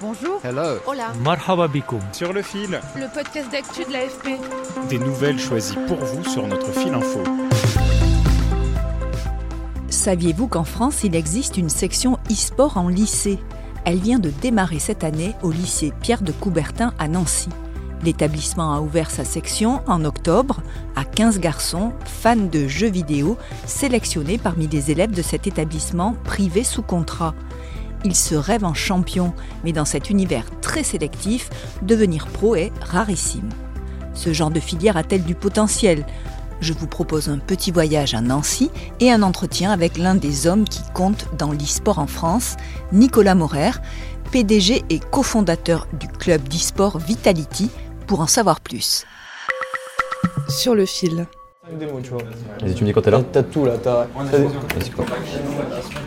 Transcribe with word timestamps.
Bonjour. 0.00 0.40
Hello. 0.44 0.78
Hola. 0.86 1.12
Marhaba 1.24 1.66
bikoum. 1.68 2.00
Sur 2.12 2.32
le 2.32 2.42
fil, 2.42 2.80
Le 2.96 3.12
podcast 3.12 3.50
d'actu 3.50 3.84
de 3.84 3.92
l'AFP. 3.92 4.38
des 4.88 4.98
nouvelles 4.98 5.38
choisies 5.40 5.76
pour 5.88 5.96
vous 5.98 6.24
sur 6.24 6.46
notre 6.46 6.70
fil 6.72 6.94
info. 6.94 7.20
Saviez-vous 9.88 10.46
qu'en 10.46 10.64
France, 10.64 11.02
il 11.04 11.14
existe 11.16 11.56
une 11.56 11.68
section 11.68 12.18
e-sport 12.30 12.76
en 12.76 12.88
lycée? 12.88 13.38
Elle 13.84 13.98
vient 13.98 14.18
de 14.18 14.30
démarrer 14.30 14.78
cette 14.78 15.02
année 15.02 15.34
au 15.42 15.50
lycée 15.50 15.92
Pierre 16.00 16.22
de 16.22 16.32
Coubertin 16.32 16.92
à 16.98 17.08
Nancy. 17.08 17.48
L'établissement 18.04 18.72
a 18.74 18.80
ouvert 18.80 19.10
sa 19.10 19.24
section 19.24 19.80
en 19.88 20.04
octobre 20.04 20.60
à 20.94 21.04
15 21.04 21.40
garçons 21.40 21.92
fans 22.04 22.36
de 22.36 22.68
jeux 22.68 22.90
vidéo 22.90 23.36
sélectionnés 23.66 24.38
parmi 24.38 24.68
les 24.68 24.92
élèves 24.92 25.10
de 25.10 25.22
cet 25.22 25.48
établissement 25.48 26.14
privé 26.24 26.62
sous 26.62 26.82
contrat. 26.82 27.34
Ils 28.04 28.14
se 28.14 28.34
rêvent 28.34 28.64
en 28.64 28.74
champion, 28.74 29.34
mais 29.64 29.72
dans 29.72 29.84
cet 29.84 30.10
univers 30.10 30.46
très 30.60 30.82
sélectif, 30.82 31.50
devenir 31.82 32.26
pro 32.26 32.54
est 32.54 32.72
rarissime. 32.80 33.48
Ce 34.14 34.32
genre 34.32 34.50
de 34.50 34.60
filière 34.60 34.96
a-t-elle 34.96 35.24
du 35.24 35.34
potentiel? 35.34 36.06
Je 36.60 36.72
vous 36.72 36.88
propose 36.88 37.28
un 37.28 37.38
petit 37.38 37.70
voyage 37.70 38.14
à 38.14 38.20
Nancy 38.20 38.70
et 38.98 39.12
un 39.12 39.22
entretien 39.22 39.70
avec 39.70 39.96
l'un 39.96 40.16
des 40.16 40.46
hommes 40.46 40.64
qui 40.64 40.82
compte 40.92 41.26
dans 41.38 41.52
l'e-sport 41.52 41.98
en 42.00 42.08
France, 42.08 42.56
Nicolas 42.92 43.36
Morer, 43.36 43.72
PDG 44.32 44.84
et 44.90 44.98
cofondateur 44.98 45.86
du 45.92 46.08
club 46.08 46.42
d'e-sport 46.48 46.98
Vitality, 46.98 47.70
pour 48.06 48.20
en 48.20 48.26
savoir 48.26 48.60
plus. 48.60 49.04
Sur 50.48 50.74
le 50.74 50.86
fil. 50.86 51.26
Vas-y, 51.70 52.74
tu 52.74 52.82
me 52.82 52.88
dis 52.88 52.92
quand 52.94 53.02
t'es 53.02 53.10
là 53.10 53.22
T'as 53.30 53.42
tout 53.42 53.64
là, 53.66 53.76
t'as. 53.76 54.06
Vas-y, 54.06 54.90
quoi. 54.90 55.04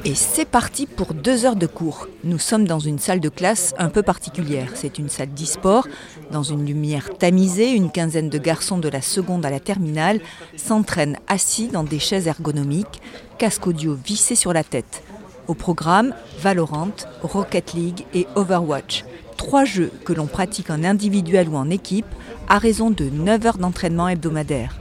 Et 0.06 0.16
c'est 0.16 0.46
parti 0.46 0.88
pour 0.88 1.14
deux 1.14 1.46
heures 1.46 1.56
de 1.56 1.68
cours. 1.68 2.08
Nous 2.24 2.40
sommes 2.40 2.66
dans 2.66 2.80
une 2.80 2.98
salle 2.98 3.20
de 3.20 3.30
classe 3.30 3.76
un 3.78 3.90
peu 3.90 4.02
particulière. 4.02 4.72
C'est 4.74 4.98
une 4.98 5.10
salle 5.10 5.30
d'e-sport. 5.30 5.88
Dans 6.32 6.42
une 6.42 6.66
lumière 6.66 7.10
tamisée, 7.18 7.72
une 7.72 7.92
quinzaine 7.92 8.30
de 8.30 8.38
garçons 8.40 8.80
de 8.80 8.90
la 8.90 9.02
seconde 9.02 9.46
à 9.46 9.52
la 9.52 9.60
terminale 9.60 10.20
s'entraînent 10.58 11.18
assis 11.28 11.68
dans 11.68 11.84
des 11.84 12.00
chaises 12.00 12.28
ergonomiques, 12.28 13.02
casque 13.38 13.68
audio 13.68 13.94
vissé 13.94 14.36
sur 14.36 14.54
la 14.54 14.64
tête. 14.64 15.04
Au 15.48 15.54
programme, 15.54 16.14
Valorant, 16.40 16.92
Rocket 17.22 17.74
League 17.74 18.06
et 18.16 18.26
Overwatch. 18.36 19.06
Trois 19.38 19.66
jeux 19.66 19.92
que 20.06 20.14
l'on 20.14 20.28
pratique 20.28 20.70
en 20.70 20.84
individuel 20.84 21.50
ou 21.50 21.56
en 21.56 21.70
équipe 21.70 22.06
à 22.48 22.58
raison 22.58 22.90
de 22.90 23.06
9 23.06 23.46
heures 23.46 23.58
d'entraînement 23.58 24.08
hebdomadaire. 24.08 24.78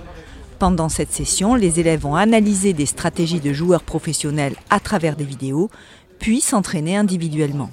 Pendant 0.61 0.91
cette 0.91 1.11
session, 1.11 1.55
les 1.55 1.81
élèves 1.81 2.03
vont 2.03 2.17
analyser 2.17 2.75
des 2.75 2.85
stratégies 2.85 3.41
de 3.41 3.51
joueurs 3.51 3.83
professionnels 3.83 4.55
à 4.69 4.79
travers 4.79 5.17
des 5.17 5.25
vidéos, 5.25 5.71
puis 6.19 6.43
s'entraîner 6.43 6.99
individuellement. 6.99 7.71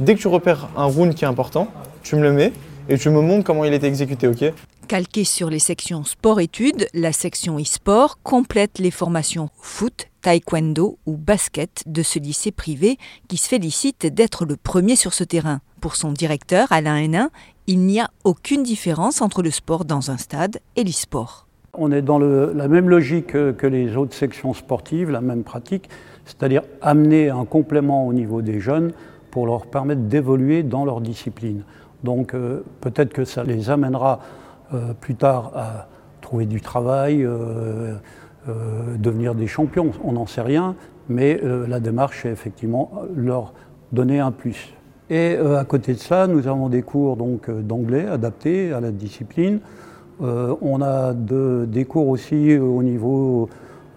Dès 0.00 0.16
que 0.16 0.22
tu 0.22 0.26
repères 0.26 0.68
un 0.76 0.86
round 0.86 1.14
qui 1.14 1.24
est 1.24 1.28
important, 1.28 1.68
tu 2.02 2.16
me 2.16 2.22
le 2.22 2.32
mets 2.32 2.52
et 2.88 2.98
tu 2.98 3.10
me 3.10 3.20
montres 3.20 3.44
comment 3.44 3.64
il 3.64 3.72
était 3.72 3.86
exécuté, 3.86 4.26
ok? 4.26 4.52
Calquée 4.88 5.22
sur 5.22 5.50
les 5.50 5.60
sections 5.60 6.02
sport-études, 6.02 6.88
la 6.94 7.12
section 7.12 7.60
e-sport 7.60 8.18
complète 8.24 8.80
les 8.80 8.90
formations 8.90 9.48
foot, 9.60 10.08
taekwondo 10.22 10.98
ou 11.06 11.16
basket 11.16 11.84
de 11.86 12.02
ce 12.02 12.18
lycée 12.18 12.50
privé 12.50 12.98
qui 13.28 13.36
se 13.36 13.48
félicite 13.48 14.04
d'être 14.04 14.46
le 14.46 14.56
premier 14.56 14.96
sur 14.96 15.14
ce 15.14 15.22
terrain. 15.22 15.60
Pour 15.80 15.94
son 15.94 16.10
directeur, 16.10 16.72
Alain 16.72 16.96
Hénin, 16.96 17.30
il 17.68 17.78
n'y 17.78 18.00
a 18.00 18.10
aucune 18.24 18.64
différence 18.64 19.22
entre 19.22 19.44
le 19.44 19.52
sport 19.52 19.84
dans 19.84 20.10
un 20.10 20.16
stade 20.16 20.58
et 20.74 20.82
l'e-sport. 20.82 21.45
On 21.78 21.92
est 21.92 22.02
dans 22.02 22.18
la 22.18 22.68
même 22.68 22.88
logique 22.88 23.28
que, 23.28 23.66
les 23.66 23.96
autres 23.96 24.14
sections 24.14 24.54
sportives, 24.54 25.10
la 25.10 25.20
même 25.20 25.44
pratique, 25.44 25.88
c'est-à-dire 26.24 26.62
amener 26.80 27.30
un 27.30 27.44
complément 27.44 28.06
au 28.06 28.12
niveau 28.12 28.42
des 28.42 28.60
jeunes 28.60 28.92
pour 29.30 29.46
leur 29.46 29.66
permettre 29.66 30.02
d'évoluer 30.02 30.62
dans 30.62 30.84
leur 30.84 31.00
discipline. 31.00 31.62
Donc 32.04 32.34
euh, 32.34 32.62
peut-être 32.80 33.12
que 33.12 33.24
ça 33.24 33.44
les 33.44 33.70
amènera 33.70 34.20
euh, 34.72 34.94
plus 34.98 35.14
tard 35.14 35.52
à 35.54 35.88
trouver 36.20 36.46
du 36.46 36.60
travail, 36.60 37.22
euh, 37.22 37.94
devenir 38.98 39.34
des 39.34 39.46
champions, 39.46 39.90
on 40.04 40.12
n'en 40.12 40.26
sait 40.26 40.40
rien, 40.40 40.74
mais 41.08 41.40
la 41.42 41.80
démarche 41.80 42.24
est 42.26 42.30
effectivement 42.30 42.92
leur 43.14 43.52
donner 43.92 44.20
un 44.20 44.30
plus. 44.30 44.72
Et 45.10 45.36
à 45.36 45.64
côté 45.64 45.94
de 45.94 45.98
ça, 45.98 46.28
nous 46.28 46.46
avons 46.46 46.68
des 46.68 46.82
cours 46.82 47.16
d'anglais 47.16 48.06
adaptés 48.06 48.72
à 48.72 48.80
la 48.80 48.92
discipline. 48.92 49.60
Euh, 50.22 50.54
on 50.62 50.80
a 50.82 51.12
de- 51.12 51.66
des 51.68 51.84
cours 51.84 52.08
aussi 52.08 52.56
au 52.56 52.82
niveau 52.82 53.48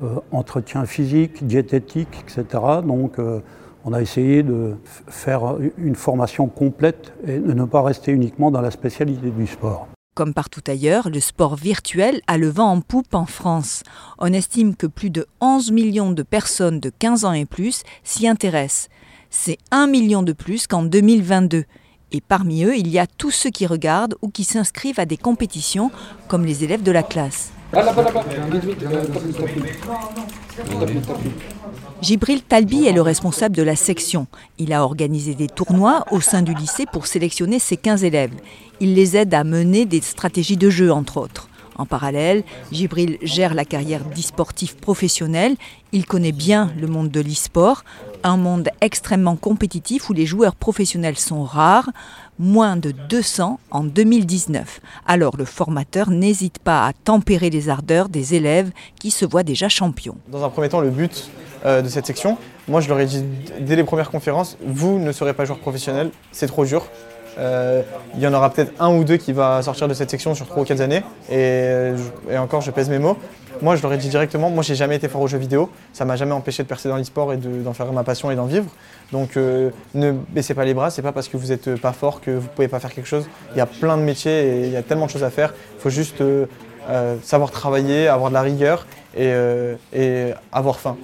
euh, 0.04 0.16
entretien 0.32 0.86
physique, 0.86 1.46
diététique, 1.46 2.24
etc. 2.24 2.44
Donc 2.86 3.20
euh, 3.20 3.40
on 3.86 3.94
a 3.94 4.02
essayé 4.02 4.44
de 4.44 4.76
faire 5.08 5.56
une 5.78 5.96
formation 5.96 6.48
complète 6.48 7.14
et 7.28 7.40
de 7.40 7.54
ne 7.54 7.66
pas 7.66 7.82
rester 7.82 8.12
uniquement 8.12 8.52
dans 8.52 8.62
la 8.62 8.72
spécialité 8.72 9.30
du 9.30 9.48
sport. 9.48 9.88
Comme 10.16 10.34
partout 10.34 10.62
ailleurs, 10.68 11.10
le 11.10 11.22
sport 11.22 11.56
virtuel 11.56 12.20
a 12.28 12.38
le 12.38 12.50
vent 12.50 12.72
en 12.72 12.82
poupe 12.82 13.14
en 13.14 13.26
France. 13.26 13.84
On 14.18 14.34
estime 14.34 14.76
que 14.76 14.88
plus 14.88 15.10
de 15.10 15.26
11 15.40 15.72
millions 15.72 16.12
de 16.12 16.24
personnes 16.24 16.82
de 16.82 16.90
15 16.90 17.24
ans 17.24 17.32
et 17.34 17.46
plus 17.46 17.84
s'y 18.04 18.28
intéressent. 18.28 18.90
C'est 19.30 19.58
1 19.72 19.88
million 19.88 20.24
de 20.24 20.34
plus 20.34 20.68
qu'en 20.68 20.84
2022. 20.84 21.64
Et 22.12 22.22
parmi 22.22 22.64
eux, 22.64 22.76
il 22.76 22.88
y 22.88 22.98
a 22.98 23.06
tous 23.06 23.32
ceux 23.32 23.52
qui 23.52 23.68
regardent 23.68 24.16
ou 24.22 24.30
qui 24.30 24.44
s'inscrivent 24.44 25.00
à 25.00 25.06
des 25.06 25.18
compétitions, 25.18 25.92
comme 26.28 26.46
les 26.46 26.64
élèves 26.64 26.82
de 26.82 26.92
la 26.92 27.04
classe. 27.04 27.52
Gibril 32.02 32.42
Talbi 32.42 32.88
est 32.88 32.94
le 32.94 33.02
responsable 33.02 33.56
de 33.56 33.62
la 33.62 33.76
section. 33.76 34.26
Il 34.58 34.74
a 34.74 34.84
organisé 34.84 35.36
des 35.36 35.48
tournois 35.48 36.04
au 36.10 36.20
sein 36.20 36.42
du 36.42 36.56
lycée 36.56 36.86
pour 36.92 37.06
sélectionner 37.06 37.60
ses 37.60 37.78
15 37.78 38.04
élèves. 38.04 38.34
Il 38.80 38.96
les 38.96 39.16
aide 39.16 39.34
à 39.36 39.44
mener 39.44 39.86
des 39.86 40.02
stratégies 40.02 40.58
de 40.58 40.72
jeu, 40.72 40.92
entre 40.92 41.18
autres. 41.18 41.48
En 41.80 41.86
parallèle, 41.86 42.44
Gibril 42.74 43.18
gère 43.22 43.54
la 43.54 43.64
carrière 43.64 44.04
d'e-sportif 44.04 44.76
professionnel. 44.76 45.56
Il 45.94 46.06
connaît 46.06 46.34
bien 46.34 46.74
le 46.80 46.88
monde 46.88 47.10
de 47.10 47.22
l'e-sport, 47.22 47.84
un 48.24 48.38
monde 48.38 48.70
extrêmement 48.82 49.36
compétitif 49.36 50.10
où 50.10 50.14
les 50.14 50.26
joueurs 50.26 50.56
professionnels 50.56 51.18
sont 51.18 51.44
rares, 51.44 51.90
moins 52.38 52.78
de 52.78 52.92
200 52.92 53.60
en 53.72 53.84
2019. 53.84 54.80
Alors 55.08 55.38
le 55.38 55.46
formateur 55.46 56.10
n'hésite 56.10 56.60
pas 56.60 56.86
à 56.86 56.94
tempérer 56.94 57.50
les 57.50 57.70
ardeurs 57.70 58.10
des 58.10 58.36
élèves 58.36 58.72
qui 59.00 59.12
se 59.12 59.26
voient 59.26 59.44
déjà 59.44 59.70
champions. 59.70 60.18
Dans 60.30 60.44
un 60.44 60.50
premier 60.50 60.70
temps, 60.70 60.82
le 60.82 60.90
but 60.90 61.30
euh, 61.66 61.82
de 61.82 61.90
cette 61.90 62.06
section, 62.06 62.38
moi 62.68 62.82
je 62.82 62.90
leur 62.90 63.00
ai 63.00 63.06
dit 63.06 63.24
dès 63.60 63.76
les 63.76 63.84
premières 63.84 64.12
conférences, 64.12 64.58
vous 64.66 65.00
ne 65.00 65.12
serez 65.12 65.34
pas 65.34 65.46
joueur 65.46 65.60
professionnel, 65.60 66.12
c'est 66.32 66.48
trop 66.48 66.66
dur. 66.66 66.86
Euh, 67.38 67.84
il 68.16 68.22
y 68.22 68.28
en 68.28 68.34
aura 68.34 68.50
peut-être 68.50 68.74
un 68.80 68.94
ou 68.94 69.04
deux 69.04 69.18
qui 69.18 69.32
va 69.32 69.62
sortir 69.62 69.88
de 69.88 69.94
cette 69.94 70.10
section 70.10 70.36
sur 70.36 70.46
trois 70.46 70.64
ou 70.64 70.66
quatre 70.66 70.82
années. 70.82 71.04
Euh, 71.32 71.98
et 72.30 72.38
encore, 72.38 72.62
je 72.62 72.72
pèse 72.72 72.90
mes 72.90 73.00
mots. 73.00 73.18
Moi, 73.62 73.76
je 73.76 73.82
leur 73.82 73.92
ai 73.92 73.98
dit 73.98 74.08
directement, 74.08 74.50
moi, 74.50 74.64
j'ai 74.64 74.76
jamais 74.76 74.96
été 74.96 75.10
fort 75.10 75.22
aux 75.22 75.28
jeux 75.28 75.38
vidéo. 75.38 75.70
Ça 75.92 76.06
m'a 76.06 76.16
jamais 76.16 76.32
empêché 76.32 76.64
de 76.64 76.68
percer 76.68 76.88
dans 76.88 76.96
l'e-sport 76.96 77.34
et 77.34 77.38
de- 77.38 77.62
d'en 77.62 77.74
faire 77.74 77.92
ma 77.92 78.04
passion 78.04 78.32
et 78.32 78.36
d'en 78.36 78.46
vivre. 78.46 78.70
Donc, 79.12 79.36
euh, 79.36 79.70
ne 79.94 80.12
baissez 80.14 80.54
pas 80.54 80.64
les 80.64 80.74
bras. 80.74 80.90
C'est 80.92 81.02
pas 81.02 81.12
parce 81.12 81.28
que 81.28 81.36
vous 81.36 81.48
n'êtes 81.48 81.76
pas 81.76 81.92
fort 81.92 82.22
que 82.22 82.32
vous 82.32 82.48
pouvez 82.56 82.70
pas 82.70 82.80
faire 82.80 82.94
quelque 82.94 83.08
chose. 83.08 83.26
Il 83.54 83.58
y 83.58 83.62
a 83.62 83.66
plein 83.66 83.98
de 83.98 84.04
métiers 84.04 84.32
et 84.48 84.66
il 84.68 84.72
y 84.72 84.78
a 84.78 84.82
tellement 84.84 85.08
de 85.08 85.12
choses 85.12 85.24
à 85.26 85.30
faire. 85.30 85.54
Il 85.78 85.82
faut 85.82 85.90
juste 85.90 86.22
euh, 86.22 86.46
euh, 86.90 87.18
savoir 87.22 87.52
travailler, 87.52 88.08
avoir 88.08 88.30
de 88.30 88.36
la 88.36 88.42
rigueur 88.42 88.88
et, 89.14 89.24
euh, 89.28 89.76
et 89.94 90.32
avoir 90.54 90.80
faim. 90.80 90.96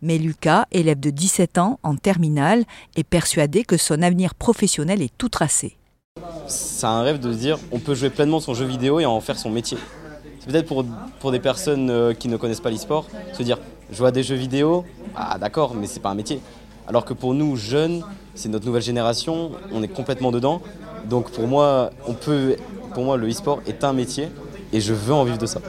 Mais 0.00 0.18
Lucas, 0.18 0.66
élève 0.70 1.00
de 1.00 1.10
17 1.10 1.58
ans 1.58 1.80
en 1.82 1.96
terminale, 1.96 2.62
est 2.96 3.04
persuadé 3.04 3.64
que 3.64 3.76
son 3.76 4.02
avenir 4.02 4.34
professionnel 4.36 5.02
est 5.02 5.12
tout 5.18 5.28
tracé. 5.30 5.76
c'est 6.46 6.86
un 6.86 7.02
rêve 7.02 7.18
de 7.18 7.32
se 7.32 7.38
dire 7.38 7.58
on 7.72 7.78
peut 7.80 7.94
jouer 7.94 8.10
pleinement 8.10 8.38
son 8.38 8.54
jeu 8.54 8.66
vidéo 8.66 9.00
et 9.00 9.06
en 9.06 9.18
faire 9.20 9.36
son 9.38 9.50
métier. 9.50 9.78
Peut-être 10.46 10.66
pour, 10.66 11.32
des 11.32 11.40
personnes 11.40 11.90
euh, 11.90 12.12
qui 12.12 12.28
ne 12.28 12.36
connaissent 12.36 12.60
pas 12.60 12.70
l'e-sport, 12.70 13.06
se 13.32 13.42
dire 13.42 13.58
jouer 13.90 14.08
à 14.08 14.10
des 14.10 14.22
jeux 14.22 14.34
vidéo, 14.34 14.84
ah 15.16 15.38
d'accord, 15.38 15.74
mais 15.74 15.86
c'est 15.86 16.00
pas 16.00 16.10
un 16.10 16.14
métier. 16.14 16.40
Alors 16.86 17.04
que 17.04 17.14
pour 17.14 17.34
nous, 17.34 17.56
jeunes, 17.56 18.02
c'est 18.34 18.48
notre 18.48 18.66
nouvelle 18.66 18.82
génération, 18.82 19.52
on 19.72 19.82
est 19.82 19.88
complètement 19.88 20.32
dedans. 20.32 20.60
Donc 21.08 21.30
pour 21.30 21.46
moi, 21.46 21.90
on 22.06 22.14
pour 22.94 23.04
moi, 23.04 23.16
le 23.16 23.28
e-sport 23.28 23.60
est 23.66 23.84
un 23.84 23.92
métier 23.92 24.28
et 24.72 24.80
je 24.80 24.92
veux 24.92 25.14
en 25.14 25.24
vivre 25.24 25.38
de 25.38 25.46
ça. 25.46 25.60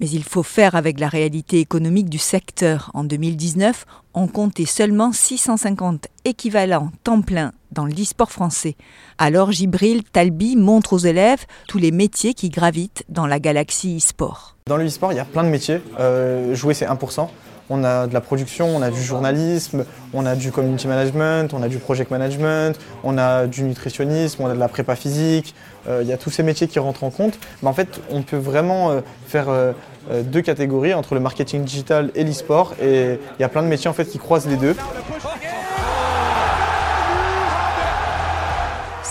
Mais 0.00 0.08
il 0.08 0.24
faut 0.24 0.42
faire 0.42 0.74
avec 0.74 1.00
la 1.00 1.08
réalité 1.08 1.60
économique 1.60 2.08
du 2.08 2.18
secteur. 2.18 2.90
En 2.94 3.04
2019, 3.04 3.86
on 4.14 4.26
comptait 4.26 4.66
seulement 4.66 5.12
650 5.12 6.08
équivalents 6.24 6.90
temps 7.04 7.22
plein 7.22 7.52
dans 7.72 7.86
l'e-sport 7.86 8.30
français. 8.30 8.76
Alors 9.18 9.52
Gibril 9.52 10.02
Talbi 10.04 10.56
montre 10.56 10.94
aux 10.94 10.98
élèves 10.98 11.44
tous 11.66 11.78
les 11.78 11.90
métiers 11.90 12.34
qui 12.34 12.48
gravitent 12.48 13.04
dans 13.08 13.26
la 13.26 13.38
galaxie 13.38 13.96
e-sport. 13.98 14.56
Dans 14.66 14.76
le 14.76 14.86
e-sport, 14.86 15.12
il 15.12 15.16
y 15.16 15.20
a 15.20 15.24
plein 15.24 15.44
de 15.44 15.48
métiers. 15.48 15.80
Euh, 15.98 16.54
jouer, 16.54 16.74
c'est 16.74 16.86
1%. 16.86 17.28
On 17.70 17.84
a 17.84 18.06
de 18.06 18.14
la 18.14 18.22
production, 18.22 18.66
on 18.74 18.80
a 18.80 18.90
du 18.90 19.02
journalisme, 19.02 19.84
on 20.14 20.24
a 20.24 20.34
du 20.34 20.50
community 20.50 20.88
management, 20.88 21.52
on 21.52 21.62
a 21.62 21.68
du 21.68 21.78
project 21.78 22.10
management, 22.10 22.78
on 23.04 23.18
a 23.18 23.46
du 23.46 23.62
nutritionnisme, 23.62 24.42
on 24.42 24.46
a 24.46 24.54
de 24.54 24.58
la 24.58 24.68
prépa 24.68 24.96
physique. 24.96 25.54
Euh, 25.86 26.00
il 26.02 26.08
y 26.08 26.12
a 26.12 26.16
tous 26.16 26.30
ces 26.30 26.42
métiers 26.42 26.66
qui 26.66 26.78
rentrent 26.78 27.04
en 27.04 27.10
compte. 27.10 27.38
Mais 27.62 27.68
en 27.68 27.74
fait, 27.74 28.00
on 28.10 28.22
peut 28.22 28.38
vraiment 28.38 28.90
euh, 28.90 29.00
faire 29.26 29.46
deux 30.24 30.42
catégories 30.42 30.94
entre 30.94 31.14
le 31.14 31.20
marketing 31.20 31.64
digital 31.64 32.10
et 32.14 32.24
l'e-sport. 32.24 32.74
Et 32.80 33.18
il 33.38 33.40
y 33.40 33.44
a 33.44 33.48
plein 33.48 33.62
de 33.62 33.68
métiers 33.68 33.90
en 33.90 33.92
fait 33.92 34.06
qui 34.06 34.18
croisent 34.18 34.48
les 34.48 34.56
deux. 34.56 34.74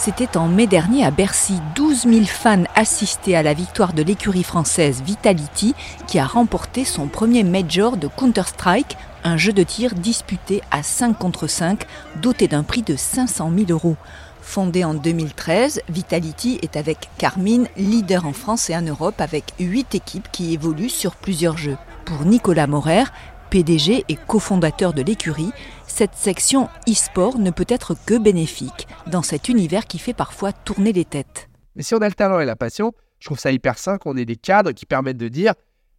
C'était 0.08 0.38
en 0.38 0.48
mai 0.48 0.68
dernier 0.68 1.04
à 1.04 1.12
Bercy. 1.12 1.56
12 1.76 2.04
000 2.04 2.26
fans 2.28 2.64
assistaient 2.76 3.36
à 3.36 3.44
la 3.44 3.54
victoire 3.54 3.92
de 3.92 4.02
l'écurie 4.04 4.44
française 4.44 5.04
Vitality 5.06 5.76
qui 6.08 6.18
a 6.18 6.26
remporté 6.26 6.86
son 6.86 7.08
premier 7.08 7.44
major 7.44 7.98
de 7.98 8.08
Counter-Strike, 8.08 8.96
un 9.26 9.36
jeu 9.36 9.52
de 9.52 9.64
tir 9.64 9.96
disputé 9.96 10.62
à 10.72 10.82
5 10.82 11.18
contre 11.18 11.48
5, 11.48 11.86
doté 12.22 12.48
d'un 12.48 12.64
prix 12.64 12.84
de 12.84 12.96
500 12.96 13.52
000 13.54 13.70
euros. 13.70 13.98
Fondé 14.48 14.86
en 14.86 14.94
2013, 14.94 15.82
Vitality 15.90 16.58
est 16.62 16.78
avec 16.78 17.10
Carmine 17.18 17.68
leader 17.76 18.26
en 18.26 18.32
France 18.32 18.70
et 18.70 18.76
en 18.78 18.82
Europe 18.82 19.20
avec 19.20 19.44
8 19.60 19.94
équipes 19.94 20.30
qui 20.32 20.54
évoluent 20.54 20.90
sur 20.90 21.18
plusieurs 21.18 21.58
jeux. 21.58 21.78
Pour 22.06 22.24
Nicolas 22.24 22.66
Morer, 22.66 23.04
PDG 23.50 24.06
et 24.08 24.16
cofondateur 24.16 24.94
de 24.94 25.02
l'écurie, 25.02 25.52
cette 25.86 26.16
section 26.16 26.70
e-sport 26.90 27.40
ne 27.40 27.52
peut 27.52 27.66
être 27.68 27.94
que 28.06 28.18
bénéfique 28.18 28.88
dans 29.06 29.22
cet 29.22 29.50
univers 29.50 29.86
qui 29.86 30.00
fait 30.00 30.14
parfois 30.14 30.54
tourner 30.54 30.94
les 30.94 31.06
têtes. 31.06 31.50
Mais 31.76 31.84
si 31.84 31.94
on 31.94 32.02
a 32.02 32.08
le 32.08 32.16
talent 32.16 32.40
et 32.40 32.46
la 32.46 32.56
passion, 32.56 32.94
je 33.20 33.28
trouve 33.28 33.40
ça 33.40 33.52
hyper 33.52 33.78
sain 33.78 33.98
qu'on 33.98 34.16
ait 34.16 34.26
des 34.26 34.38
cadres 34.38 34.72
qui 34.72 34.86
permettent 34.86 35.18
de 35.18 35.28
dire 35.28 35.54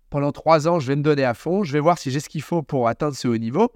pendant 0.08 0.32
trois 0.32 0.66
ans, 0.66 0.80
je 0.80 0.88
vais 0.88 0.96
me 0.96 1.02
donner 1.02 1.24
à 1.24 1.34
fond, 1.34 1.64
je 1.64 1.72
vais 1.74 1.80
voir 1.80 1.98
si 1.98 2.10
j'ai 2.10 2.20
ce 2.20 2.30
qu'il 2.30 2.42
faut 2.42 2.62
pour 2.62 2.88
atteindre 2.88 3.14
ce 3.14 3.28
haut 3.28 3.36
niveau. 3.36 3.70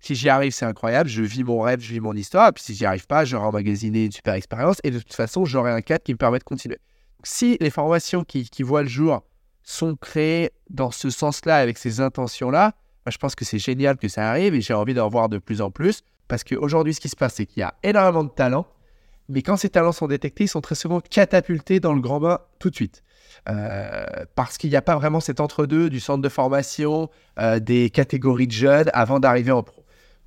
Si 0.00 0.14
j'y 0.14 0.28
arrive, 0.28 0.52
c'est 0.52 0.64
incroyable, 0.64 1.08
je 1.08 1.22
vis 1.22 1.44
mon 1.44 1.60
rêve, 1.60 1.80
je 1.80 1.92
vis 1.92 2.00
mon 2.00 2.14
histoire. 2.14 2.48
Et 2.48 2.52
puis 2.52 2.64
si 2.64 2.74
j'y 2.74 2.86
arrive 2.86 3.06
pas, 3.06 3.24
j'aurai 3.24 3.46
emmagasiné 3.46 4.06
une 4.06 4.12
super 4.12 4.34
expérience 4.34 4.78
et 4.82 4.90
de 4.90 4.98
toute 4.98 5.12
façon, 5.12 5.44
j'aurai 5.44 5.70
un 5.70 5.82
cadre 5.82 6.02
qui 6.02 6.12
me 6.12 6.18
permet 6.18 6.38
de 6.38 6.44
continuer. 6.44 6.78
si 7.22 7.58
les 7.60 7.70
formations 7.70 8.24
qui, 8.24 8.48
qui 8.48 8.62
voient 8.62 8.82
le 8.82 8.88
jour 8.88 9.22
sont 9.62 9.94
créées 9.96 10.50
dans 10.70 10.90
ce 10.90 11.10
sens-là, 11.10 11.56
avec 11.56 11.76
ces 11.76 12.00
intentions-là, 12.00 12.72
je 13.06 13.18
pense 13.18 13.34
que 13.34 13.44
c'est 13.44 13.58
génial 13.58 13.96
que 13.96 14.08
ça 14.08 14.28
arrive 14.30 14.54
et 14.54 14.60
j'ai 14.60 14.74
envie 14.74 14.94
d'en 14.94 15.08
voir 15.08 15.28
de 15.28 15.38
plus 15.38 15.60
en 15.60 15.70
plus. 15.70 16.02
Parce 16.28 16.44
qu'aujourd'hui, 16.44 16.94
ce 16.94 17.00
qui 17.00 17.08
se 17.08 17.16
passe, 17.16 17.34
c'est 17.34 17.46
qu'il 17.46 17.60
y 17.60 17.64
a 17.64 17.74
énormément 17.82 18.24
de 18.24 18.30
talents. 18.30 18.66
Mais 19.28 19.42
quand 19.42 19.56
ces 19.56 19.68
talents 19.68 19.92
sont 19.92 20.06
détectés, 20.06 20.44
ils 20.44 20.48
sont 20.48 20.60
très 20.60 20.74
souvent 20.74 21.00
catapultés 21.00 21.80
dans 21.80 21.92
le 21.92 22.00
grand 22.00 22.20
bain 22.20 22.40
tout 22.58 22.70
de 22.70 22.74
suite. 22.74 23.02
Euh, 23.48 24.04
parce 24.34 24.58
qu'il 24.58 24.70
n'y 24.70 24.76
a 24.76 24.82
pas 24.82 24.96
vraiment 24.96 25.20
cet 25.20 25.40
entre-deux 25.40 25.88
du 25.88 26.00
centre 26.00 26.22
de 26.22 26.28
formation, 26.28 27.10
euh, 27.38 27.58
des 27.60 27.90
catégories 27.90 28.46
de 28.46 28.52
jeunes 28.52 28.90
avant 28.92 29.20
d'arriver 29.20 29.52
en 29.52 29.62
pro. 29.62 29.79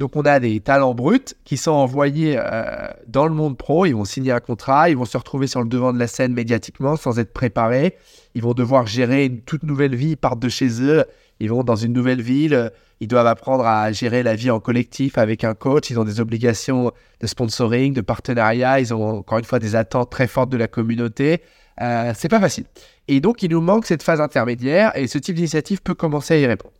Donc 0.03 0.17
on 0.17 0.23
a 0.23 0.41
des 0.41 0.59
talents 0.59 0.93
bruts 0.93 1.33
qui 1.45 1.55
sont 1.55 1.71
envoyés 1.71 2.35
euh, 2.37 2.89
dans 3.07 3.25
le 3.25 3.33
monde 3.33 3.57
pro, 3.57 3.85
ils 3.85 3.93
vont 3.93 4.03
signer 4.03 4.33
un 4.33 4.41
contrat, 4.41 4.89
ils 4.89 4.97
vont 4.97 5.05
se 5.05 5.17
retrouver 5.17 5.47
sur 5.47 5.61
le 5.61 5.69
devant 5.69 5.93
de 5.93 5.97
la 5.97 6.07
scène 6.07 6.33
médiatiquement 6.33 6.97
sans 6.97 7.19
être 7.19 7.31
préparés, 7.31 7.95
ils 8.35 8.41
vont 8.41 8.53
devoir 8.53 8.85
gérer 8.85 9.27
une 9.27 9.39
toute 9.39 9.63
nouvelle 9.63 9.95
vie, 9.95 10.09
ils 10.09 10.17
partent 10.17 10.41
de 10.41 10.49
chez 10.49 10.81
eux, 10.81 11.05
ils 11.39 11.49
vont 11.49 11.63
dans 11.63 11.77
une 11.77 11.93
nouvelle 11.93 12.21
ville, 12.21 12.69
ils 12.99 13.07
doivent 13.07 13.27
apprendre 13.27 13.65
à 13.65 13.93
gérer 13.93 14.23
la 14.23 14.35
vie 14.35 14.51
en 14.51 14.59
collectif 14.59 15.17
avec 15.17 15.45
un 15.45 15.53
coach, 15.53 15.89
ils 15.89 15.97
ont 15.97 16.03
des 16.03 16.19
obligations 16.19 16.91
de 17.21 17.25
sponsoring, 17.25 17.93
de 17.93 18.01
partenariat, 18.01 18.81
ils 18.81 18.93
ont 18.93 19.19
encore 19.19 19.37
une 19.37 19.45
fois 19.45 19.59
des 19.59 19.77
attentes 19.77 20.09
très 20.09 20.27
fortes 20.27 20.49
de 20.49 20.57
la 20.57 20.67
communauté. 20.67 21.41
Euh, 21.79 22.11
c'est 22.13 22.27
pas 22.27 22.41
facile. 22.41 22.65
Et 23.07 23.21
donc 23.21 23.41
il 23.41 23.51
nous 23.51 23.61
manque 23.61 23.85
cette 23.85 24.03
phase 24.03 24.19
intermédiaire. 24.19 24.91
Et 24.97 25.07
ce 25.07 25.17
type 25.17 25.37
d'initiative 25.37 25.81
peut 25.81 25.95
commencer 25.95 26.33
à 26.33 26.37
y 26.39 26.45
répondre. 26.45 26.73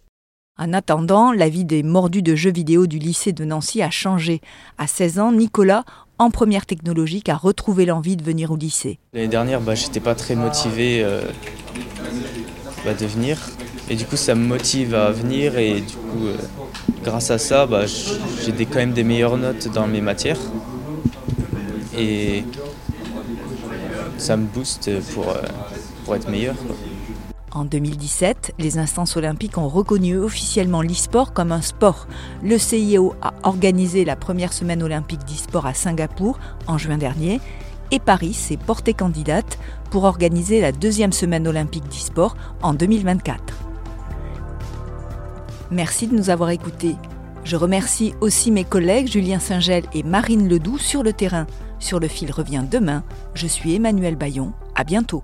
En 0.60 0.72
attendant, 0.72 1.32
la 1.32 1.50
vie 1.50 1.66
des 1.66 1.82
mordus 1.82 2.22
de 2.22 2.36
jeux 2.36 2.52
vidéo 2.52 2.86
du 2.86 3.00
lycée 3.00 3.34
de 3.34 3.44
Nancy 3.44 3.82
a 3.82 3.90
changé. 3.90 4.40
À 4.78 4.86
16 4.86 5.18
ans, 5.18 5.32
Nicolas, 5.32 5.84
en 6.20 6.30
première 6.30 6.68
technologique, 6.68 7.28
a 7.28 7.36
retrouvé 7.36 7.88
l'envie 7.88 8.16
de 8.16 8.24
venir 8.24 8.52
au 8.52 8.56
lycée. 8.56 9.00
L'année 9.14 9.28
dernière, 9.28 9.62
bah, 9.62 9.74
j'étais 9.74 10.00
pas 10.00 10.14
très 10.14 10.36
motivé 10.36 11.04
euh, 11.04 11.24
bah, 12.86 12.94
de 12.94 13.06
venir. 13.08 13.40
Et 13.90 13.96
du 13.96 14.06
coup, 14.06 14.16
ça 14.16 14.36
me 14.36 14.46
motive 14.46 14.94
à 14.94 15.10
venir 15.10 15.58
et 15.58 15.82
du 15.82 15.96
coup, 15.96 16.28
euh, 16.28 16.38
grâce 17.04 17.32
à 17.32 17.40
ça, 17.40 17.66
bah, 17.66 17.86
j'ai 17.88 18.66
quand 18.68 18.76
même 18.76 18.94
des 18.94 19.04
meilleures 19.04 19.38
notes 19.38 19.74
dans 19.74 19.88
mes 19.88 20.02
matières. 20.02 20.40
Et 21.98 22.44
ça 24.20 24.38
me 24.38 24.46
booste 24.46 24.92
pour, 25.16 25.30
euh, 25.30 25.42
pour 26.06 26.16
être 26.16 26.30
meilleur. 26.30 26.56
En 27.56 27.66
2017, 27.66 28.56
les 28.58 28.80
instances 28.80 29.16
olympiques 29.16 29.60
ont 29.60 29.68
reconnu 29.68 30.18
officiellement 30.18 30.82
l'e-sport 30.82 31.34
comme 31.34 31.52
un 31.52 31.62
sport. 31.62 32.08
Le 32.42 32.58
CIO 32.58 33.14
a 33.22 33.34
organisé 33.44 34.06
la 34.06 34.16
première 34.16 34.54
semaine 34.54 34.82
olympique 34.82 35.24
d'e-sport 35.26 35.68
à 35.68 35.76
Singapour 35.76 36.40
en 36.66 36.80
juin 36.80 36.98
dernier 36.98 37.40
et 37.92 38.00
Paris 38.00 38.34
s'est 38.34 38.58
portée 38.58 38.96
candidate 38.96 39.60
pour 39.92 40.06
organiser 40.06 40.62
la 40.62 40.72
deuxième 40.72 41.12
semaine 41.12 41.48
olympique 41.48 41.88
d'e-sport 41.90 42.36
en 42.64 42.74
2024. 42.74 43.54
Merci 45.70 46.08
de 46.08 46.16
nous 46.16 46.32
avoir 46.32 46.50
écoutés. 46.50 46.96
Je 47.44 47.56
remercie 47.56 48.16
aussi 48.20 48.50
mes 48.50 48.64
collègues 48.64 49.12
Julien 49.12 49.40
Singel 49.40 49.84
et 49.94 50.02
Marine 50.02 50.50
Ledoux 50.50 50.80
sur 50.80 51.04
le 51.04 51.14
terrain. 51.14 51.46
Sur 51.78 52.00
le 52.00 52.08
fil 52.08 52.32
revient 52.32 52.64
demain. 52.70 53.04
Je 53.36 53.46
suis 53.46 53.76
Emmanuel 53.76 54.16
Bayon. 54.16 54.54
À 54.74 54.84
bientôt. 54.84 55.24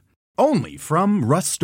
Only 0.37 0.77
from 0.77 1.25
Rust 1.25 1.61